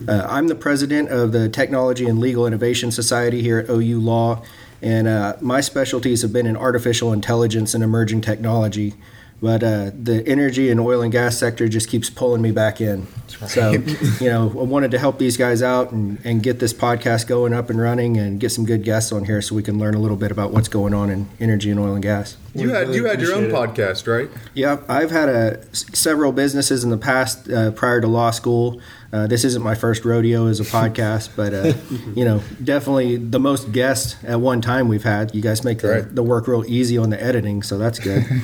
Uh, 0.09 0.27
I'm 0.29 0.47
the 0.47 0.55
president 0.55 1.09
of 1.11 1.33
the 1.33 1.49
Technology 1.49 2.07
and 2.07 2.21
Legal 2.21 2.47
Innovation 2.47 2.93
Society 2.93 3.43
here 3.43 3.59
at 3.59 3.69
OU 3.69 4.01
Law, 4.01 4.43
and 4.81 5.09
uh, 5.09 5.37
my 5.41 5.61
specialties 5.61 6.23
have 6.23 6.33
been 6.33 6.47
in 6.47 6.57
artificial 6.57 7.13
intelligence 7.13 7.75
and 7.75 7.83
emerging 7.83 8.21
technology. 8.21 8.95
But 9.41 9.63
uh, 9.63 9.91
the 9.95 10.23
energy 10.27 10.71
and 10.71 10.81
oil 10.81 11.03
and 11.03 11.13
gas 11.13 11.37
sector 11.37 11.69
just 11.69 11.89
keeps 11.89 12.09
pulling 12.09 12.41
me 12.43 12.51
back 12.53 12.81
in. 12.81 13.07
So, 13.47 13.71
you 14.21 14.31
know, 14.31 14.49
I 14.49 14.63
wanted 14.63 14.91
to 14.93 14.99
help 14.99 15.19
these 15.19 15.37
guys 15.37 15.63
out 15.63 15.93
and, 15.93 16.19
and 16.25 16.43
get 16.43 16.59
this 16.59 16.73
podcast 16.73 17.27
going 17.27 17.53
up 17.53 17.69
and 17.69 17.79
running 17.81 18.17
and 18.17 18.41
get 18.41 18.51
some 18.51 18.65
good 18.65 18.83
guests 18.83 19.13
on 19.13 19.25
here 19.25 19.43
so 19.43 19.55
we 19.55 19.63
can 19.63 19.79
learn 19.79 19.95
a 19.95 19.99
little 19.99 20.17
bit 20.17 20.31
about 20.31 20.53
what's 20.53 20.69
going 20.69 20.95
on 20.95 21.11
in 21.11 21.29
energy 21.39 21.71
and 21.71 21.79
oil 21.79 21.93
and 21.95 22.03
gas. 22.03 22.37
You 22.55 22.71
had 22.71 22.87
really 22.89 22.97
you 22.99 23.05
had 23.05 23.21
your 23.21 23.35
own 23.35 23.51
appreciate 23.51 23.77
podcast, 23.77 24.07
right? 24.07 24.31
Yeah, 24.55 24.81
I've 24.89 25.11
had 25.11 25.29
a, 25.29 25.75
several 25.75 26.33
businesses 26.33 26.83
in 26.83 26.89
the 26.91 26.97
past 26.97 27.51
uh, 27.51 27.73
prior 27.73 28.01
to 28.01 28.07
law 28.07 28.31
school. 28.31 28.81
Uh, 29.13 29.27
this 29.27 29.45
isn't 29.45 29.63
my 29.63 29.75
first 29.75 30.05
rodeo 30.07 30.47
as 30.47 30.59
a 30.61 30.65
podcast, 30.79 31.37
but 31.37 31.53
uh, 31.53 31.75
you 32.15 32.25
know, 32.25 32.41
definitely 32.65 33.17
the 33.17 33.39
most 33.39 33.71
guests 33.73 34.17
at 34.25 34.41
one 34.41 34.63
time 34.63 34.89
we've 34.89 35.05
had. 35.05 35.35
You 35.35 35.43
guys 35.43 35.63
make 35.63 35.81
the, 35.81 35.89
Right. 35.89 36.15
the 36.15 36.23
work 36.23 36.49
real 36.49 36.65
easy 36.67 36.97
on 36.97 37.11
the 37.11 37.23
editing, 37.23 37.63
so 37.63 37.77
that's 37.77 37.99
good. 37.99 38.25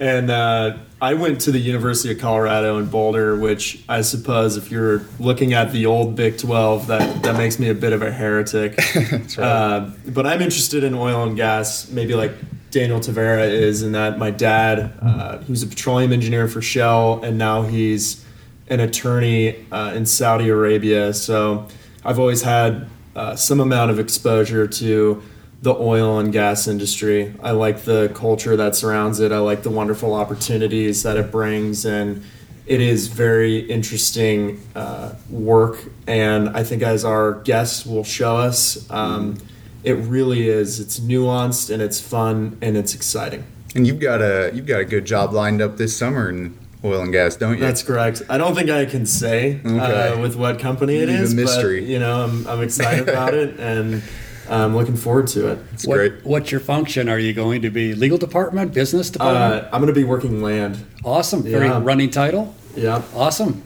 And 0.00 0.30
uh, 0.30 0.78
I 1.00 1.14
went 1.14 1.40
to 1.42 1.50
the 1.50 1.58
University 1.58 2.12
of 2.12 2.20
Colorado 2.20 2.78
in 2.78 2.86
Boulder, 2.86 3.36
which 3.36 3.82
I 3.88 4.02
suppose 4.02 4.56
if 4.56 4.70
you're 4.70 5.02
looking 5.18 5.54
at 5.54 5.72
the 5.72 5.86
old 5.86 6.14
Big 6.14 6.38
12, 6.38 6.86
that, 6.86 7.22
that 7.22 7.36
makes 7.36 7.58
me 7.58 7.68
a 7.68 7.74
bit 7.74 7.92
of 7.92 8.02
a 8.02 8.12
heretic. 8.12 8.78
uh, 9.38 9.90
but 10.06 10.26
I'm 10.26 10.40
interested 10.40 10.84
in 10.84 10.94
oil 10.94 11.24
and 11.24 11.36
gas, 11.36 11.90
maybe 11.90 12.14
like 12.14 12.32
Daniel 12.70 13.00
Tavera 13.00 13.48
is, 13.48 13.82
in 13.82 13.92
that 13.92 14.18
my 14.18 14.30
dad, 14.30 14.92
uh, 15.02 15.38
he 15.38 15.50
was 15.50 15.62
a 15.62 15.66
petroleum 15.66 16.12
engineer 16.12 16.46
for 16.46 16.62
Shell, 16.62 17.24
and 17.24 17.38
now 17.38 17.62
he's 17.62 18.24
an 18.68 18.80
attorney 18.80 19.66
uh, 19.72 19.94
in 19.94 20.06
Saudi 20.06 20.48
Arabia. 20.48 21.12
So 21.12 21.66
I've 22.04 22.18
always 22.18 22.42
had 22.42 22.88
uh, 23.16 23.34
some 23.34 23.60
amount 23.60 23.90
of 23.90 23.98
exposure 23.98 24.66
to 24.68 25.22
the 25.60 25.74
oil 25.74 26.18
and 26.18 26.32
gas 26.32 26.68
industry. 26.68 27.34
I 27.42 27.50
like 27.50 27.82
the 27.82 28.10
culture 28.14 28.56
that 28.56 28.76
surrounds 28.76 29.18
it. 29.20 29.32
I 29.32 29.38
like 29.38 29.62
the 29.64 29.70
wonderful 29.70 30.14
opportunities 30.14 31.02
that 31.02 31.16
it 31.16 31.32
brings, 31.32 31.84
and 31.84 32.22
it 32.66 32.80
is 32.80 33.08
very 33.08 33.58
interesting 33.60 34.60
uh, 34.76 35.14
work. 35.30 35.78
And 36.06 36.50
I 36.50 36.62
think 36.62 36.82
as 36.82 37.04
our 37.04 37.34
guests 37.42 37.84
will 37.86 38.04
show 38.04 38.36
us, 38.36 38.88
um, 38.90 39.38
it 39.82 39.94
really 39.94 40.48
is. 40.48 40.78
It's 40.80 41.00
nuanced 41.00 41.72
and 41.72 41.80
it's 41.82 42.00
fun 42.00 42.58
and 42.60 42.76
it's 42.76 42.94
exciting. 42.94 43.44
And 43.74 43.86
you've 43.86 44.00
got 44.00 44.20
a 44.20 44.50
you've 44.54 44.66
got 44.66 44.80
a 44.80 44.84
good 44.84 45.04
job 45.06 45.32
lined 45.32 45.60
up 45.62 45.76
this 45.76 45.96
summer 45.96 46.28
in 46.28 46.58
oil 46.84 47.02
and 47.02 47.12
gas, 47.12 47.36
don't 47.36 47.54
you? 47.54 47.60
That's 47.60 47.82
correct. 47.82 48.22
I 48.28 48.38
don't 48.38 48.54
think 48.54 48.70
I 48.70 48.84
can 48.86 49.06
say 49.06 49.60
Okay. 49.64 49.78
uh, 49.78 50.20
with 50.20 50.36
what 50.36 50.58
company 50.58 50.96
it 50.98 51.08
mystery. 51.34 51.80
but 51.80 51.88
you 51.88 51.98
know, 51.98 52.24
I'm, 52.24 52.46
I'm 52.46 52.62
excited 52.62 53.08
about 53.08 53.34
it 53.34 53.58
and 53.58 54.02
I'm 54.50 54.74
looking 54.76 54.96
forward 54.96 55.26
to 55.28 55.48
it. 55.52 55.58
it's 55.72 55.86
What- 55.86 55.94
great. 55.96 56.12
What's 56.24 56.50
your 56.50 56.60
function? 56.60 57.08
Are 57.08 57.18
you 57.18 57.32
going 57.32 57.62
to 57.62 57.70
be 57.70 57.94
legal 57.94 58.18
department, 58.18 58.72
business 58.74 59.10
department? 59.10 59.64
Uh, 59.64 59.68
I'm 59.72 59.80
going 59.80 59.92
to 59.94 59.98
be 60.00 60.04
working 60.04 60.42
land. 60.42 60.84
awesome. 61.04 61.42
Very 61.42 61.68
running 61.68 62.10
title. 62.10 62.54
Yeah. 62.76 63.02
Awesome. 63.14 63.62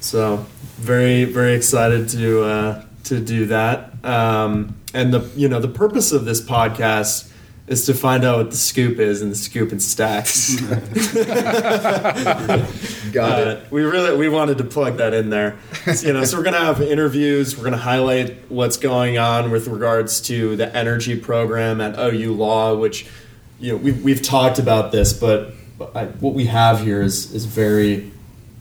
So 0.00 0.44
very 0.78 1.24
very 1.24 1.54
excited 1.54 2.08
to 2.10 2.42
uh, 2.44 2.84
to 3.04 3.20
do 3.20 3.46
that. 3.46 3.92
Um, 4.04 4.76
and 4.94 5.12
the 5.12 5.28
you 5.36 5.48
know 5.48 5.60
the 5.60 5.68
purpose 5.68 6.12
of 6.12 6.24
this 6.24 6.40
podcast 6.40 7.27
is 7.68 7.84
to 7.86 7.94
find 7.94 8.24
out 8.24 8.38
what 8.38 8.50
the 8.50 8.56
scoop 8.56 8.98
is 8.98 9.20
and 9.22 9.30
the 9.30 9.36
scoop 9.36 9.70
and 9.72 9.82
stacks. 9.82 10.58
Got 13.12 13.42
Uh, 13.42 13.50
it. 13.50 13.70
we 13.70 13.82
really 13.82 14.16
we 14.16 14.28
wanted 14.28 14.58
to 14.58 14.64
plug 14.64 14.96
that 14.98 15.14
in 15.14 15.30
there. 15.30 15.56
So, 15.92 15.92
you 16.06 16.12
know, 16.12 16.24
so 16.24 16.36
we're 16.36 16.44
gonna 16.44 16.58
have 16.58 16.80
interviews. 16.80 17.56
We're 17.56 17.64
gonna 17.64 17.76
highlight 17.76 18.50
what's 18.50 18.76
going 18.76 19.18
on 19.18 19.50
with 19.50 19.66
regards 19.68 20.20
to 20.22 20.56
the 20.56 20.74
energy 20.76 21.18
program 21.18 21.80
at 21.80 21.98
OU 21.98 22.34
Law, 22.34 22.74
which 22.76 23.06
you 23.60 23.72
know 23.72 23.78
we've 23.78 24.02
we've 24.04 24.22
talked 24.22 24.58
about 24.58 24.92
this, 24.92 25.12
but 25.12 25.52
I, 25.94 26.06
what 26.06 26.34
we 26.34 26.46
have 26.46 26.80
here 26.80 27.02
is 27.02 27.32
is 27.32 27.44
very 27.46 28.10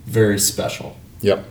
very 0.06 0.40
special. 0.40 0.96
Yep. 1.22 1.46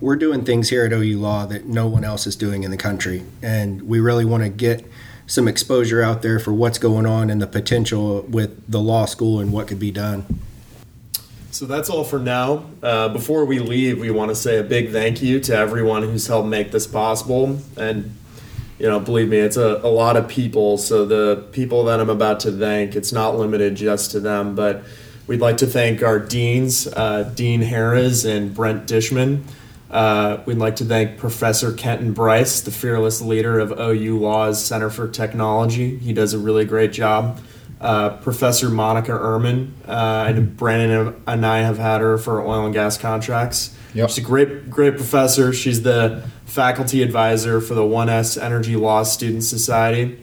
We're 0.00 0.16
doing 0.16 0.44
things 0.44 0.70
here 0.70 0.84
at 0.86 0.92
OU 0.92 1.18
Law 1.18 1.46
that 1.46 1.66
no 1.66 1.86
one 1.86 2.04
else 2.04 2.26
is 2.26 2.34
doing 2.34 2.62
in 2.64 2.70
the 2.70 2.76
country, 2.78 3.22
and 3.42 3.82
we 3.82 4.00
really 4.00 4.24
want 4.24 4.42
to 4.42 4.48
get 4.48 4.84
some 5.30 5.46
exposure 5.46 6.02
out 6.02 6.22
there 6.22 6.40
for 6.40 6.52
what's 6.52 6.76
going 6.76 7.06
on 7.06 7.30
and 7.30 7.40
the 7.40 7.46
potential 7.46 8.22
with 8.22 8.68
the 8.68 8.80
law 8.80 9.04
school 9.04 9.38
and 9.38 9.52
what 9.52 9.68
could 9.68 9.78
be 9.78 9.92
done. 9.92 10.26
So 11.52 11.66
that's 11.66 11.88
all 11.88 12.02
for 12.02 12.18
now. 12.18 12.64
Uh, 12.82 13.08
before 13.10 13.44
we 13.44 13.60
leave, 13.60 14.00
we 14.00 14.10
want 14.10 14.30
to 14.30 14.34
say 14.34 14.58
a 14.58 14.64
big 14.64 14.90
thank 14.90 15.22
you 15.22 15.38
to 15.38 15.54
everyone 15.56 16.02
who's 16.02 16.26
helped 16.26 16.48
make 16.48 16.72
this 16.72 16.88
possible. 16.88 17.60
And, 17.76 18.16
you 18.80 18.88
know, 18.88 18.98
believe 18.98 19.28
me, 19.28 19.38
it's 19.38 19.56
a, 19.56 19.80
a 19.84 19.88
lot 19.88 20.16
of 20.16 20.26
people. 20.26 20.78
So 20.78 21.06
the 21.06 21.46
people 21.52 21.84
that 21.84 22.00
I'm 22.00 22.10
about 22.10 22.40
to 22.40 22.50
thank, 22.50 22.96
it's 22.96 23.12
not 23.12 23.36
limited 23.36 23.76
just 23.76 24.10
to 24.10 24.20
them. 24.20 24.56
But 24.56 24.82
we'd 25.28 25.40
like 25.40 25.58
to 25.58 25.66
thank 25.66 26.02
our 26.02 26.18
deans, 26.18 26.88
uh, 26.88 27.30
Dean 27.36 27.62
Harroz 27.62 28.28
and 28.28 28.52
Brent 28.52 28.88
Dishman. 28.88 29.44
Uh, 29.90 30.40
we'd 30.46 30.58
like 30.58 30.76
to 30.76 30.84
thank 30.84 31.18
Professor 31.18 31.72
Kenton 31.72 32.12
Brice, 32.12 32.60
the 32.60 32.70
fearless 32.70 33.20
leader 33.20 33.58
of 33.58 33.72
OU 33.78 34.18
Law's 34.18 34.64
Center 34.64 34.88
for 34.88 35.08
Technology. 35.08 35.96
He 35.98 36.12
does 36.12 36.32
a 36.32 36.38
really 36.38 36.64
great 36.64 36.92
job. 36.92 37.40
Uh, 37.80 38.10
Professor 38.18 38.68
Monika 38.68 39.18
Ehrman, 39.18 39.70
uh, 39.88 40.26
and 40.28 40.56
Brandon 40.56 41.20
and 41.26 41.46
I 41.46 41.60
have 41.60 41.78
had 41.78 42.02
her 42.02 42.18
for 42.18 42.40
oil 42.46 42.66
and 42.66 42.74
gas 42.74 42.98
contracts. 42.98 43.74
Yep. 43.94 44.10
She's 44.10 44.18
a 44.18 44.20
great, 44.20 44.70
great 44.70 44.96
professor. 44.96 45.52
She's 45.52 45.82
the 45.82 46.22
faculty 46.44 47.02
advisor 47.02 47.60
for 47.60 47.74
the 47.74 47.82
1S 47.82 48.40
Energy 48.40 48.76
Law 48.76 49.02
Student 49.02 49.44
Society. 49.44 50.22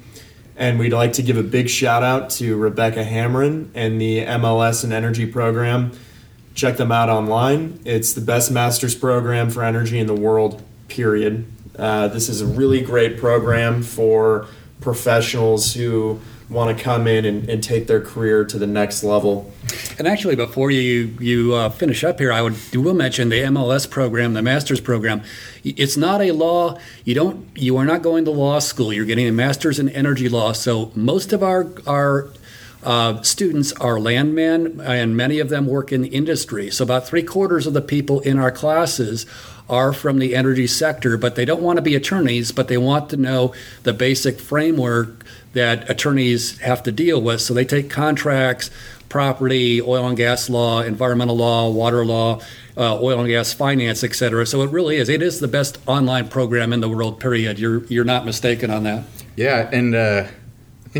And 0.56 0.80
we'd 0.80 0.94
like 0.94 1.14
to 1.14 1.22
give 1.22 1.38
a 1.38 1.44
big 1.44 1.70
shout 1.70 2.04
out 2.04 2.30
to 2.32 2.56
Rebecca 2.58 3.04
Hamron 3.04 3.70
and 3.76 4.00
the 4.00 4.26
MLS 4.26 4.84
and 4.84 4.94
Energy 4.94 5.26
program. 5.26 5.92
Check 6.58 6.78
them 6.78 6.92
out 6.92 7.08
online. 7.08 7.80
It's 7.86 8.14
the 8.14 8.22
best 8.22 8.50
master's 8.50 8.96
program 8.96 9.52
for 9.52 9.64
energy 9.64 10.00
in 10.00 10.08
the 10.08 10.16
world, 10.16 10.64
period. 10.88 11.46
Uh, 11.78 12.08
this 12.08 12.30
is 12.30 12.42
a 12.42 12.48
really 12.48 12.82
great 12.82 13.20
program 13.20 13.84
for 13.84 14.48
professionals 14.82 15.76
who 15.76 16.20
want 16.50 16.76
to 16.76 16.84
come 16.84 17.06
in 17.06 17.26
and, 17.26 17.48
and 17.48 17.64
take 17.64 17.86
their 17.86 18.02
career 18.02 18.44
to 18.44 18.58
the 18.58 18.66
next 18.66 19.04
level. 19.04 19.54
And 20.00 20.08
actually, 20.08 20.36
before 20.36 20.72
you 20.72 21.16
you 21.20 21.54
uh, 21.54 21.70
finish 21.70 22.04
up 22.04 22.18
here, 22.18 22.34
I 22.34 22.42
would 22.42 22.56
you 22.72 22.82
will 22.82 22.96
mention 22.96 23.30
the 23.30 23.42
MLS 23.44 23.88
program, 23.88 24.34
the 24.34 24.42
master's 24.42 24.82
program. 24.82 25.22
It's 25.64 25.96
not 25.96 26.24
a 26.24 26.32
law. 26.32 26.80
You 27.04 27.14
don't. 27.14 27.48
You 27.54 27.78
are 27.78 27.86
not 27.86 28.02
going 28.02 28.26
to 28.26 28.32
law 28.32 28.58
school. 28.58 28.92
You're 28.92 29.06
getting 29.06 29.28
a 29.28 29.32
master's 29.32 29.78
in 29.78 29.90
energy 29.90 30.28
law. 30.28 30.54
So 30.54 30.92
most 30.96 31.34
of 31.34 31.44
our 31.44 31.68
our 31.86 32.30
uh, 32.84 33.22
students 33.22 33.74
are 33.74 34.00
landmen, 34.00 34.79
and 34.81 35.17
many 35.17 35.39
of 35.39 35.50
them 35.50 35.67
work 35.67 35.91
in 35.91 36.01
the 36.01 36.10
industry. 36.10 36.69
So 36.72 36.84
about 36.84 37.07
three 37.07 37.24
quarters 37.24 37.67
of 37.67 37.74
the 37.74 37.81
people 37.81 38.19
in 38.22 38.39
our 38.39 38.51
classes 38.51 39.25
are 39.69 39.91
from 39.91 40.19
the 40.19 40.36
energy 40.36 40.67
sector, 40.67 41.17
but 41.17 41.36
they 41.36 41.43
don't 41.43 41.62
want 41.62 41.77
to 41.77 41.81
be 41.81 41.96
attorneys, 41.96 42.51
but 42.53 42.67
they 42.67 42.77
want 42.77 43.10
to 43.10 43.17
know 43.17 43.53
the 43.84 43.93
basic 43.93 44.39
framework 44.39 45.25
that 45.53 45.89
attorneys 45.89 46.60
have 46.60 46.84
to 46.84 46.91
deal 46.91 47.22
with. 47.22 47.41
So 47.41 47.53
they 47.53 47.65
take 47.65 47.89
contracts, 47.89 48.69
property, 49.10 49.81
oil 49.81 50.07
and 50.07 50.15
gas 50.15 50.50
law, 50.50 50.81
environmental 50.81 51.36
law, 51.36 51.69
water 51.69 52.05
law, 52.05 52.39
uh, 52.77 53.01
oil 53.01 53.19
and 53.19 53.27
gas 53.27 53.53
finance, 53.53 54.03
et 54.03 54.15
cetera. 54.15 54.46
So 54.46 54.62
it 54.62 54.72
really 54.72 54.98
is. 54.98 55.10
It 55.10 55.22
is 55.22 55.39
the 55.39 55.48
best 55.48 55.79
online 55.88 56.29
program 56.29 56.72
in 56.72 56.79
the 56.79 56.89
world. 56.89 57.19
Period. 57.19 57.60
You're 57.60 57.84
you're 57.86 58.05
not 58.05 58.25
mistaken 58.25 58.69
on 58.69 58.84
that. 58.84 59.03
Yeah, 59.36 59.69
and 59.74 59.96
uh, 59.96 60.27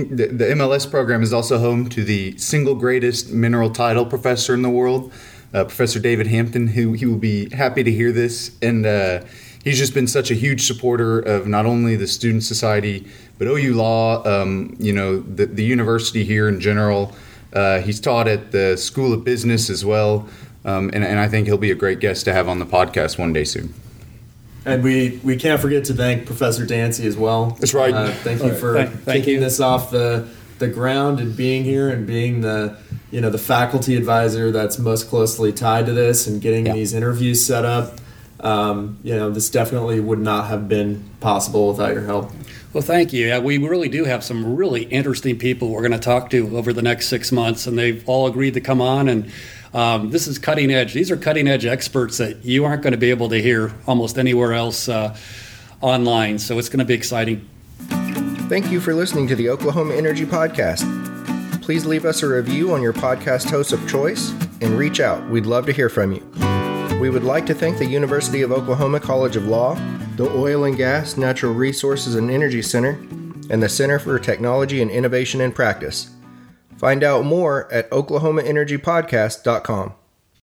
the, 0.06 0.28
the 0.28 0.46
MLS 0.46 0.90
program 0.90 1.24
is 1.24 1.34
also 1.34 1.60
home 1.60 1.90
to 1.90 2.04
the 2.04 2.38
single 2.38 2.76
greatest 2.76 3.32
mineral 3.32 3.70
title 3.70 4.06
professor 4.06 4.54
in 4.54 4.62
the 4.62 4.70
world, 4.70 5.12
uh, 5.54 5.64
Professor 5.64 6.00
David 6.00 6.28
Hampton, 6.28 6.68
who 6.68 6.94
he 6.94 7.06
will 7.06 7.18
be 7.18 7.50
happy 7.50 7.84
to 7.84 7.92
hear 7.92 8.12
this. 8.12 8.58
And 8.62 8.86
uh, 8.86 9.24
he's 9.64 9.78
just 9.78 9.94
been 9.94 10.08
such 10.08 10.32
a 10.32 10.34
huge 10.34 10.66
supporter 10.66 11.20
of 11.20 11.48
not 11.48 11.66
only 11.66 11.96
the 11.96 12.08
Student 12.08 12.44
Society, 12.44 13.08
but 13.38 13.48
OU 13.48 13.76
Law, 13.76 14.26
um, 14.26 14.76
you 14.80 14.94
know, 14.94 15.20
the, 15.20 15.46
the 15.46 15.64
university 15.64 16.24
here 16.24 16.48
in 16.48 16.60
general. 16.60 17.16
Uh, 17.54 17.80
he's 17.80 18.00
taught 18.00 18.28
at 18.28 18.52
the 18.52 18.78
School 18.78 19.14
of 19.14 19.24
Business 19.24 19.70
as 19.70 19.86
well. 19.86 20.28
Um, 20.66 20.90
and, 20.94 21.04
and 21.04 21.20
I 21.20 21.28
think 21.30 21.48
he'll 21.48 21.58
be 21.58 21.72
a 21.72 21.76
great 21.76 22.00
guest 22.00 22.26
to 22.26 22.34
have 22.34 22.50
on 22.50 22.60
the 22.60 22.66
podcast 22.66 23.18
one 23.18 23.32
day 23.32 23.46
soon. 23.46 23.74
And 24.68 24.84
we, 24.84 25.20
we 25.24 25.36
can't 25.38 25.60
forget 25.62 25.86
to 25.86 25.94
thank 25.94 26.26
Professor 26.26 26.66
Dancy 26.66 27.08
as 27.08 27.16
well. 27.18 27.52
That's 27.60 27.74
right. 27.74 27.94
Uh, 27.94 28.12
thank 28.12 28.44
you 28.44 28.54
for 28.54 28.74
Thank- 28.74 28.92
thank 29.04 29.20
kicking 29.24 29.36
you. 29.36 29.40
this 29.40 29.60
off 29.60 29.92
the 29.92 30.28
the 30.60 30.68
ground 30.68 31.20
and 31.20 31.38
being 31.38 31.64
here 31.64 31.88
and 31.90 32.08
being 32.08 32.42
the 32.42 32.76
you 33.12 33.22
know 33.22 33.30
the 33.30 33.38
faculty 33.38 33.96
advisor 33.96 34.52
that's 34.52 34.80
most 34.80 35.08
closely 35.08 35.54
tied 35.54 35.86
to 35.86 35.94
this 35.94 36.26
and 36.28 36.42
getting 36.42 36.66
Yeah. 36.66 36.74
these 36.74 36.94
interviews 36.94 37.46
set 37.46 37.64
up. 37.64 38.00
Um, 38.40 38.98
you 39.04 39.16
know, 39.16 39.30
this 39.32 39.50
definitely 39.50 40.00
would 40.00 40.20
not 40.20 40.48
have 40.48 40.68
been 40.70 41.04
possible 41.22 41.70
without 41.70 41.94
your 41.94 42.04
help. 42.04 42.32
Well, 42.74 42.84
thank 42.84 43.12
you. 43.14 43.28
Yeah, 43.28 43.40
we 43.40 43.58
really 43.58 43.90
do 43.90 44.04
have 44.06 44.24
some 44.24 44.56
really 44.56 44.84
interesting 44.84 45.40
people 45.40 45.70
we're 45.70 45.82
going 45.82 45.92
to 45.94 45.98
talk 46.00 46.30
to 46.32 46.56
over 46.58 46.72
the 46.74 46.84
next 46.84 47.08
six 47.08 47.32
months, 47.32 47.66
and 47.66 47.78
they've 47.80 48.04
all 48.08 48.28
agreed 48.28 48.54
to 48.56 48.62
come 48.62 48.80
on. 48.82 49.08
And 49.10 49.32
um, 49.78 50.10
this 50.10 50.26
is 50.28 50.40
cutting 50.40 50.72
edge. 50.72 50.94
These 50.94 51.12
are 51.12 51.18
cutting 51.18 51.48
edge 51.48 51.64
experts 51.64 52.18
that 52.18 52.44
you 52.44 52.66
aren't 52.66 52.82
going 52.82 52.94
to 52.94 52.98
be 52.98 53.12
able 53.12 53.30
to 53.30 53.40
hear 53.40 53.72
almost 53.86 54.18
anywhere 54.18 54.54
else 54.54 54.90
uh, 54.90 55.16
online. 55.82 56.40
So 56.40 56.58
it's 56.58 56.68
going 56.68 56.80
to 56.80 56.86
be 56.86 56.96
exciting. 56.96 57.48
Thank 58.50 58.72
you 58.72 58.80
for 58.80 58.96
listening 58.96 59.28
to 59.28 59.36
the 59.36 59.50
Oklahoma 59.50 59.94
Energy 59.94 60.26
Podcast. 60.26 60.82
please 61.62 61.86
leave 61.86 62.06
us 62.06 62.24
a 62.24 62.28
review 62.28 62.74
on 62.74 62.82
your 62.82 62.94
podcast 62.94 63.52
host 63.52 63.72
of 63.72 63.88
choice 63.88 64.32
and 64.62 64.80
reach 64.80 65.00
out. 65.00 65.30
We'd 65.30 65.46
love 65.46 65.68
to 65.68 65.74
hear 65.74 65.90
from 65.90 66.14
you. 66.14 66.24
We 67.00 67.12
would 67.12 67.26
like 67.26 67.46
to 67.46 67.54
thank 67.54 67.78
the 67.78 67.86
University 67.86 68.42
of 68.42 68.52
Oklahoma 68.52 69.00
College 69.00 69.36
of 69.36 69.46
Law, 69.46 69.76
the 70.16 70.28
Oil 70.30 70.64
and 70.64 70.76
Gas, 70.76 71.18
Natural 71.18 71.54
Resources 71.54 72.16
and 72.16 72.32
Energy 72.32 72.64
Center, 72.64 72.98
and 73.52 73.62
the 73.62 73.70
Center 73.70 74.00
for 74.00 74.18
Technology 74.18 74.82
and 74.82 74.90
Innovation 74.90 75.40
in 75.40 75.52
Practice. 75.52 76.10
Find 76.78 77.04
out 77.04 77.26
more 77.26 77.72
at 77.72 77.90
oklahomaenergypodcast.com. 77.92 79.94